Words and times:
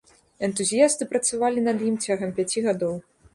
Энтузіясты 0.45 1.07
працавалі 1.11 1.65
над 1.67 1.85
ім 1.91 2.01
цягам 2.07 2.33
пяці 2.41 2.65
гадоў. 2.71 2.99